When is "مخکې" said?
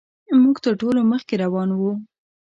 1.11-1.33